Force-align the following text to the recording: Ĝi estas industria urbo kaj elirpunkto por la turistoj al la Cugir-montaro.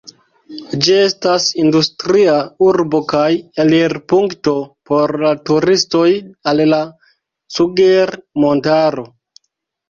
Ĝi 0.85 0.93
estas 0.99 1.43
industria 1.63 2.37
urbo 2.67 3.01
kaj 3.11 3.27
elirpunkto 3.65 4.55
por 4.93 5.13
la 5.25 5.35
turistoj 5.51 6.07
al 6.53 6.65
la 6.71 6.81
Cugir-montaro. 7.59 9.07